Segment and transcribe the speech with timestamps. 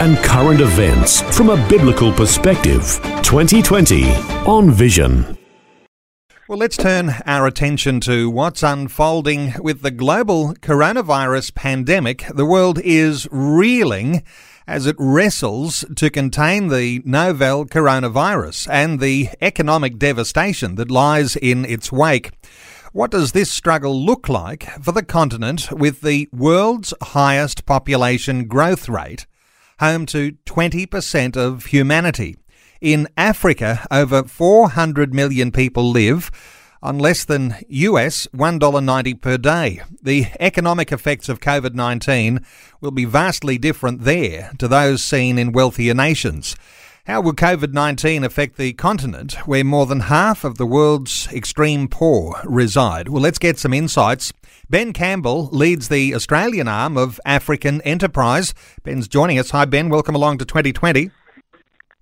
[0.00, 3.00] and current events from a biblical perspective.
[3.22, 4.10] 2020
[4.46, 5.38] on Vision.
[6.46, 12.26] Well, let's turn our attention to what's unfolding with the global coronavirus pandemic.
[12.34, 14.22] The world is reeling
[14.66, 21.64] as it wrestles to contain the novel coronavirus and the economic devastation that lies in
[21.64, 22.32] its wake.
[22.92, 28.88] What does this struggle look like for the continent with the world's highest population growth
[28.88, 29.26] rate,
[29.80, 32.36] home to 20% of humanity?
[32.80, 36.30] In Africa, over 400 million people live
[36.82, 39.80] on less than US $1.90 per day.
[40.02, 42.44] The economic effects of COVID 19
[42.80, 46.54] will be vastly different there to those seen in wealthier nations.
[47.06, 51.86] How will COVID 19 affect the continent where more than half of the world's extreme
[51.86, 53.10] poor reside?
[53.10, 54.32] Well, let's get some insights.
[54.70, 58.54] Ben Campbell leads the Australian arm of African Enterprise.
[58.84, 59.50] Ben's joining us.
[59.50, 59.90] Hi, Ben.
[59.90, 61.10] Welcome along to 2020.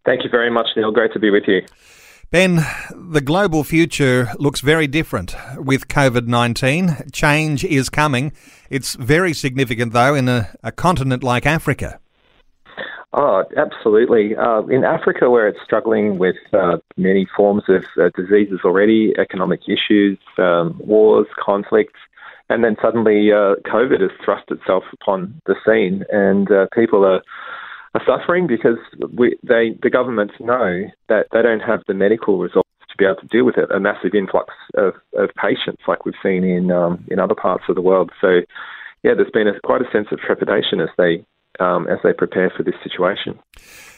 [0.04, 0.92] Thank you very much, Neil.
[0.92, 1.62] Great to be with you.
[2.30, 2.64] Ben,
[2.94, 7.10] the global future looks very different with COVID 19.
[7.10, 8.32] Change is coming.
[8.70, 11.98] It's very significant, though, in a, a continent like Africa.
[13.14, 14.34] Oh, absolutely.
[14.36, 19.60] Uh, in Africa, where it's struggling with uh, many forms of uh, diseases already, economic
[19.68, 21.98] issues, um, wars, conflicts,
[22.48, 27.22] and then suddenly uh, COVID has thrust itself upon the scene, and uh, people are,
[27.94, 28.78] are suffering because
[29.14, 33.16] we, they, the governments know that they don't have the medical resources to be able
[33.16, 33.70] to deal with it.
[33.70, 37.74] A massive influx of, of patients, like we've seen in um, in other parts of
[37.74, 38.10] the world.
[38.22, 38.40] So,
[39.02, 41.24] yeah, there's been a, quite a sense of trepidation as they
[41.60, 43.38] um, as they prepare for this situation.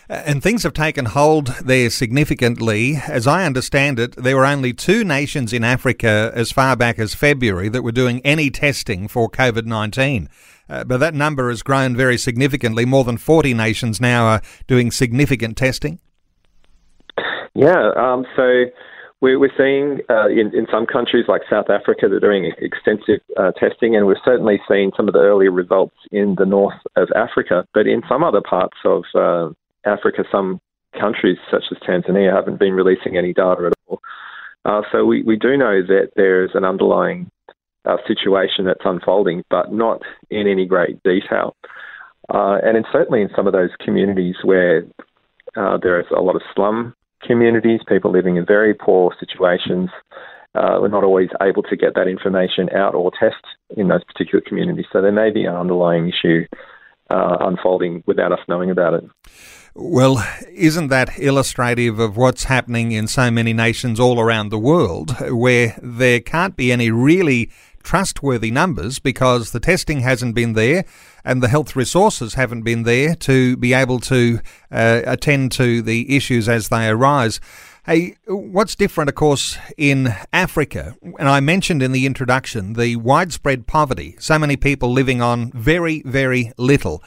[0.09, 2.97] And things have taken hold there significantly.
[3.09, 7.15] As I understand it, there were only two nations in Africa as far back as
[7.15, 10.29] February that were doing any testing for COVID 19.
[10.69, 12.85] Uh, but that number has grown very significantly.
[12.85, 16.01] More than 40 nations now are doing significant testing.
[17.55, 18.65] Yeah, um, so
[19.25, 23.97] we're, seeing uh, in, in some countries like South Africa, they're doing extensive uh, testing,
[23.97, 27.67] and we've certainly seen some of the early results in the north of Africa.
[27.73, 29.51] But in some other parts of uh,
[29.85, 30.61] Africa, some
[30.99, 34.01] countries such as Tanzania haven't been releasing any data at all.
[34.65, 37.31] Uh, so we, we do know that there's an underlying
[37.87, 41.57] uh, situation that's unfolding, but not in any great detail.
[42.33, 44.85] Uh, and in, certainly in some of those communities where
[45.55, 46.95] there is a lot of slum
[47.27, 49.91] communities, people living in very poor situations.
[50.55, 53.43] Uh, we're not always able to get that information out or test
[53.77, 54.87] in those particular communities.
[54.93, 56.47] So there may be an underlying issue
[57.11, 59.05] uh, unfolding without us knowing about it.
[59.75, 65.17] Well, isn't that illustrative of what's happening in so many nations all around the world
[65.31, 67.51] where there can't be any really
[67.85, 70.85] trustworthy numbers because the testing hasn't been there
[71.25, 74.41] and the health resources haven't been there to be able to
[74.73, 77.41] uh, attend to the issues as they arise.
[77.87, 83.67] Hey, what's different, of course, in Africa, and I mentioned in the introduction the widespread
[83.67, 87.03] poverty, so many people living on very, very little.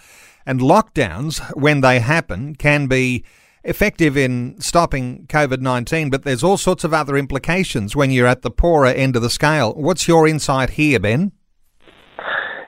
[0.46, 3.26] And lockdowns, when they happen, can be
[3.68, 8.42] effective in stopping COVID 19, but there's all sorts of other implications when you're at
[8.42, 9.74] the poorer end of the scale.
[9.74, 11.34] What's your insight here, Ben?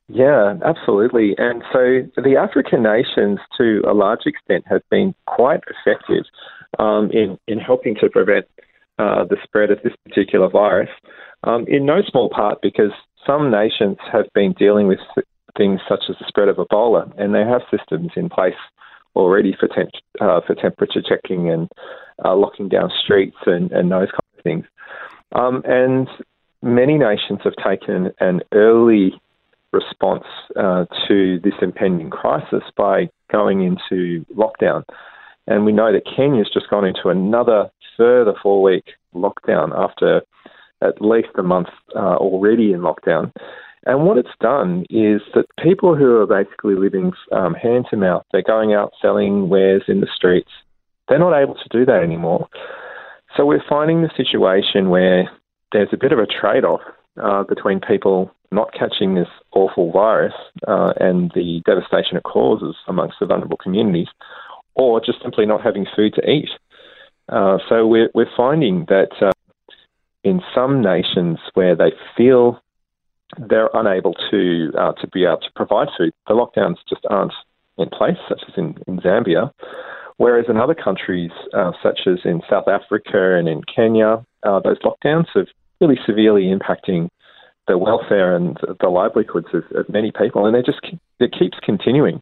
[0.08, 1.36] Yeah, absolutely.
[1.38, 6.26] And so the African nations, to a large extent, have been quite effective
[6.80, 8.46] um, in, in helping to prevent
[8.98, 10.90] uh, the spread of this particular virus,
[11.44, 12.92] um, in no small part because
[13.26, 15.00] some nations have been dealing with
[15.58, 18.54] things such as the spread of Ebola, and they have systems in place
[19.16, 21.70] already for temp- uh, for temperature checking and
[22.24, 24.66] uh, locking down streets and, and those kinds of things.
[25.34, 26.08] Um, and
[26.62, 29.14] many nations have taken an early
[29.72, 30.26] response
[30.56, 34.84] uh, to this impending crisis by going into lockdown.
[35.48, 40.22] And we know that Kenya's just gone into another further four week lockdown after
[40.82, 43.32] at least a month uh, already in lockdown.
[43.86, 48.26] And what it's done is that people who are basically living um, hand to mouth,
[48.32, 50.52] they're going out selling wares in the streets,
[51.08, 52.48] they're not able to do that anymore.
[53.36, 55.30] So we're finding the situation where
[55.72, 56.82] there's a bit of a trade off
[57.22, 60.34] uh, between people not catching this awful virus
[60.68, 64.08] uh, and the devastation it causes amongst the vulnerable communities,
[64.76, 66.50] or just simply not having food to eat.
[67.28, 69.32] Uh, so we're, we're finding that uh,
[70.24, 72.60] in some nations where they feel
[73.38, 77.34] they're unable to uh, to be able to provide food, the lockdowns just aren't
[77.78, 79.52] in place, such as in, in Zambia.
[80.18, 84.78] Whereas in other countries, uh, such as in South Africa and in Kenya, uh, those
[84.80, 85.48] lockdowns have
[85.80, 87.08] really severely impacting
[87.68, 90.82] the welfare and the livelihoods of, of many people, and they just
[91.20, 92.22] it keeps continuing.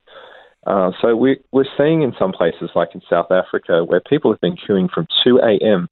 [0.68, 4.42] Uh, so we, we're seeing in some places, like in South Africa, where people have
[4.42, 5.88] been queuing from 2 a.m.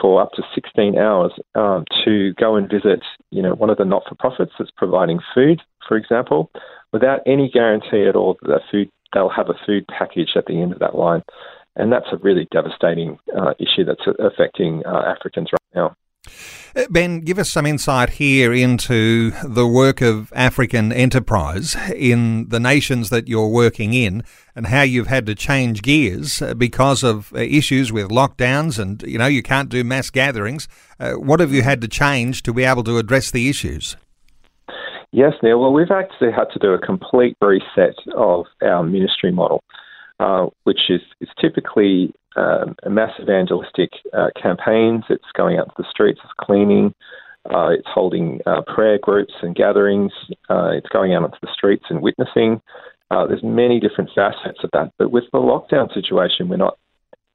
[0.00, 3.84] for up to 16 hours um, to go and visit, you know, one of the
[3.84, 6.50] not-for-profits that's providing food, for example,
[6.92, 10.72] without any guarantee at all that food they'll have a food package at the end
[10.72, 11.22] of that line,
[11.76, 15.96] and that's a really devastating uh, issue that's affecting uh, Africans right now.
[16.74, 22.60] Uh, ben, give us some insight here into the work of African enterprise in the
[22.60, 24.22] nations that you're working in
[24.54, 29.02] and how you've had to change gears uh, because of uh, issues with lockdowns and,
[29.02, 30.68] you know, you can't do mass gatherings.
[30.98, 33.96] Uh, what have you had to change to be able to address the issues?
[35.10, 35.60] Yes, Neil.
[35.60, 39.62] Well, we've actually had to do a complete reset of our ministry model,
[40.20, 45.04] uh, which is, is typically um, mass evangelistic uh, campaigns.
[45.10, 46.94] It's going out to the streets, it's cleaning,
[47.52, 50.12] uh, it's holding uh, prayer groups and gatherings,
[50.48, 52.60] uh, it's going out onto the streets and witnessing.
[53.10, 56.78] Uh, there's many different facets of that, but with the lockdown situation, we're not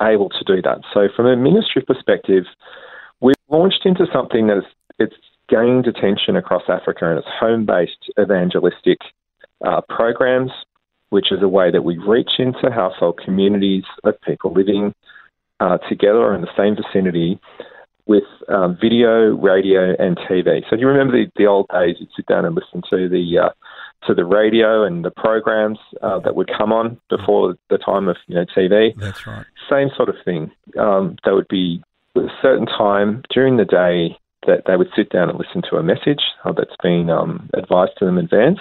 [0.01, 0.79] able to do that.
[0.93, 2.45] So, from a ministry perspective,
[3.21, 4.63] we've launched into something that is
[4.99, 5.15] it's
[5.49, 8.97] gained attention across Africa, and it's home-based evangelistic
[9.87, 10.51] programs
[11.09, 14.93] which is a way that we reach into household communities of people living
[15.59, 17.39] uh, together in the same vicinity
[18.05, 20.61] with um, video, radio, and TV.
[20.69, 21.97] So you remember the, the old days?
[21.99, 23.49] You'd sit down and listen to the uh,
[24.07, 28.15] to the radio and the programs uh, that would come on before the time of
[28.27, 28.95] you know TV.
[28.95, 29.45] That's right.
[29.69, 30.51] Same sort of thing.
[30.79, 31.83] Um, there would be
[32.15, 35.83] a certain time during the day that they would sit down and listen to a
[35.83, 38.59] message that's been um, advised to them in advance.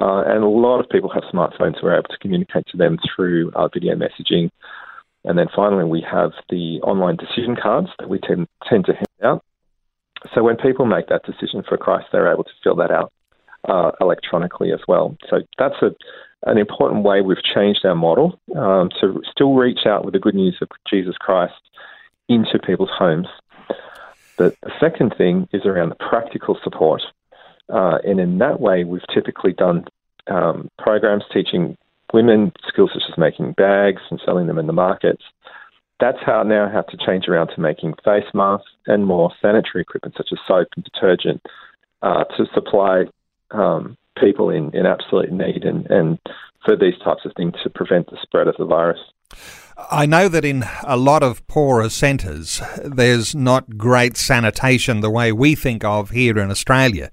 [0.00, 1.74] Uh, and a lot of people have smartphones.
[1.74, 4.50] So we're able to communicate to them through video messaging.
[5.24, 9.06] And then finally, we have the online decision cards that we tend, tend to hand
[9.22, 9.44] out.
[10.34, 13.12] So when people make that decision for Christ, they're able to fill that out
[13.68, 15.16] uh, electronically as well.
[15.28, 15.90] So that's a,
[16.46, 20.34] an important way we've changed our model um, to still reach out with the good
[20.34, 21.54] news of Jesus Christ
[22.28, 23.28] into people's homes.
[24.36, 27.02] But the second thing is around the practical support.
[27.72, 29.84] Uh, and in that way, we've typically done
[30.28, 31.76] um, programs teaching
[32.12, 35.22] women skills such as making bags and selling them in the markets.
[36.00, 40.14] That's how now have to change around to making face masks and more sanitary equipment
[40.16, 41.42] such as soap and detergent
[42.02, 43.04] uh, to supply
[43.50, 46.18] um, people in, in absolute need and, and
[46.64, 49.00] for these types of things to prevent the spread of the virus.
[49.90, 55.30] I know that in a lot of poorer centres, there's not great sanitation the way
[55.30, 57.10] we think of here in Australia.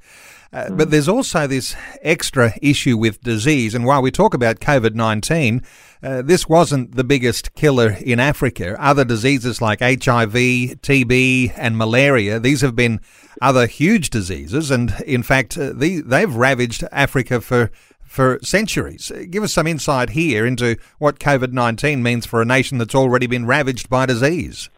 [0.55, 3.75] Uh, but there's also this extra issue with disease.
[3.75, 5.61] And while we talk about COVID 19,
[6.01, 8.77] uh, this wasn't the biggest killer in Africa.
[8.79, 13.01] Other diseases like HIV, TB, and malaria, these have been
[13.41, 14.71] other huge diseases.
[14.71, 17.69] And in fact, uh, the, they've ravaged Africa for,
[18.05, 19.11] for centuries.
[19.29, 23.27] Give us some insight here into what COVID 19 means for a nation that's already
[23.27, 24.69] been ravaged by disease.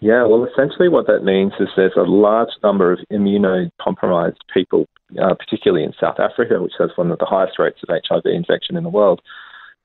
[0.00, 4.86] Yeah, well, essentially what that means is there's a large number of immunocompromised people,
[5.20, 8.76] uh, particularly in South Africa, which has one of the highest rates of HIV infection
[8.76, 9.22] in the world.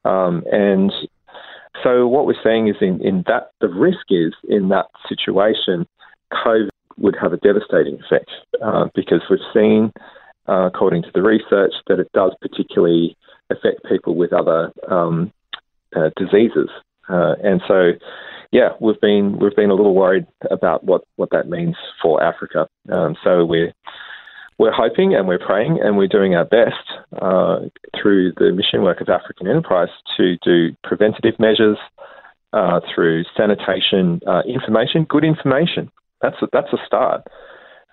[0.03, 0.91] Um, and
[1.83, 5.87] so what we're seeing is in, in that, the risk is in that situation,
[6.33, 8.29] COVID would have a devastating effect
[8.61, 9.93] uh, because we've seen,
[10.47, 13.15] uh, according to the research, that it does particularly
[13.49, 15.31] affect people with other um,
[15.95, 16.69] uh, diseases.
[17.09, 17.91] Uh, and so
[18.51, 22.67] yeah, we've been we've been a little worried about what, what that means for Africa.
[22.91, 23.73] Um, so we're
[24.57, 26.85] we're hoping and we're praying and we're doing our best
[27.21, 27.61] uh,
[27.99, 31.77] through the mission work of African Enterprise to do preventative measures
[32.53, 35.89] uh, through sanitation uh, information, good information.
[36.21, 37.25] That's a, that's a start.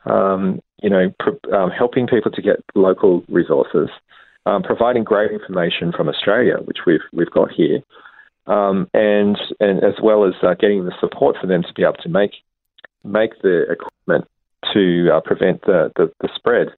[0.04, 3.88] Um, you know, pr- um, helping people to get local resources,
[4.44, 7.80] um, providing great information from Australia, which we've we've got here
[8.48, 12.02] um, and and as well as uh, getting the support for them to be able
[12.02, 12.32] to make
[13.04, 14.26] make the equipment
[14.72, 16.68] to uh, prevent the, the, the, spread.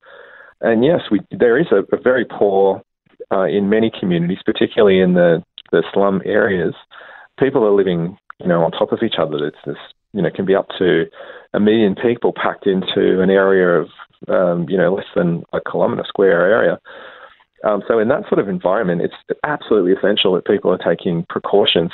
[0.60, 2.82] And yes, we, there is a, a very poor
[3.32, 6.74] uh, in many communities, particularly in the, the slum areas.
[7.38, 9.46] People are living, you know, on top of each other.
[9.46, 9.76] It's this,
[10.12, 11.04] you know, can be up to
[11.54, 13.88] a million people packed into an area of,
[14.28, 16.78] um, you know, less than a kilometre square area.
[17.64, 21.90] Um, so in that sort of environment, it's absolutely essential that people are taking precautions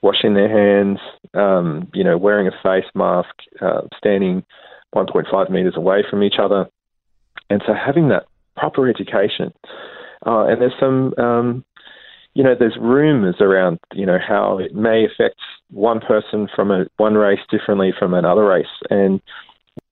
[0.00, 0.98] washing their hands,
[1.34, 4.44] um, you know, wearing a face mask, uh, standing
[4.94, 6.66] 1.5 meters away from each other.
[7.50, 9.52] And so having that proper education.
[10.26, 11.64] Uh, and there's some, um,
[12.34, 16.86] you know, there's rumours around, you know, how it may affect one person from a,
[16.96, 18.66] one race differently from another race.
[18.90, 19.20] And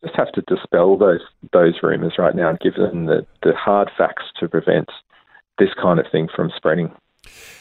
[0.05, 1.21] just have to dispel those
[1.53, 4.89] those rumours right now and give them the, the hard facts to prevent
[5.59, 6.93] this kind of thing from spreading.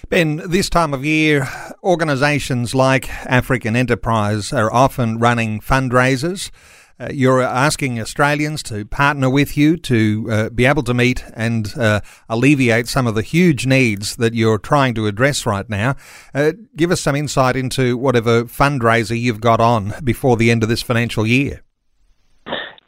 [0.10, 1.48] Ben, this time of year,
[1.84, 6.52] organisations like African Enterprise are often running fundraisers.
[6.98, 11.78] Uh, you're asking Australians to partner with you to uh, be able to meet and
[11.78, 12.00] uh,
[12.30, 15.96] alleviate some of the huge needs that you're trying to address right now.
[16.34, 20.70] Uh, give us some insight into whatever fundraiser you've got on before the end of
[20.70, 21.64] this financial year.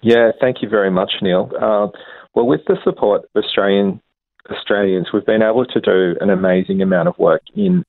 [0.02, 1.52] Yeah, thank you very much, Neil.
[1.56, 1.88] Uh,
[2.34, 4.00] well, with the support of Australian
[4.51, 7.84] Australians, we've been able to do an amazing amount of work in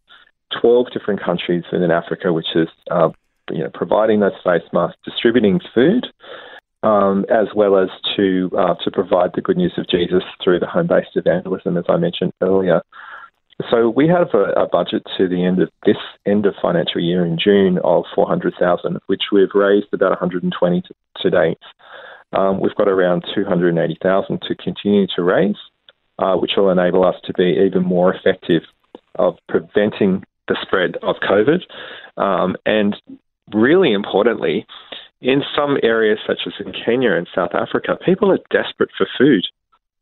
[0.61, 3.11] 12 different countries within Africa, which is uh,
[3.51, 6.07] you know providing those face masks, distributing food,
[6.83, 10.67] um, as well as to uh, to provide the good news of Jesus through the
[10.67, 12.83] home-based evangelism, as I mentioned earlier.
[13.71, 15.97] So we have a, a budget to the end of this
[16.27, 21.31] end of financial year in June of 400,000, which we've raised about 120 to, to
[21.31, 21.59] date.
[22.33, 25.57] Um, we've got around 280,000 to continue to raise
[26.19, 28.63] uh, which will enable us to be even more effective
[29.17, 31.61] of preventing the spread of COVID.
[32.21, 32.97] Um, and
[33.55, 34.67] really importantly,
[35.21, 39.45] in some areas such as in Kenya and South Africa, people are desperate for food.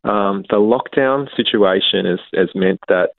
[0.05, 3.11] Um, the lockdown situation has, has meant that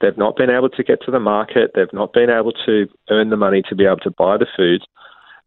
[0.00, 3.30] they've not been able to get to the market, they've not been able to earn
[3.30, 4.82] the money to be able to buy the food.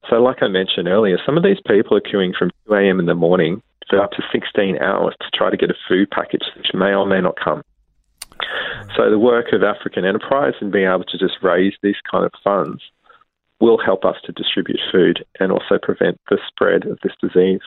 [0.10, 3.00] So, like I mentioned earlier, some of these people are queuing from 2 a.m.
[3.00, 6.44] in the morning for up to 16 hours to try to get a food package
[6.56, 7.64] which may or may not come.
[8.96, 12.32] So the work of African Enterprise and being able to just raise these kind of
[12.44, 12.82] funds
[13.60, 17.60] will help us to distribute food and also prevent the spread of this disease.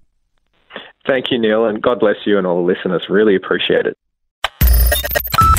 [1.06, 3.04] Thank you, Neil, and God bless you and all the listeners.
[3.08, 3.98] Really appreciate it.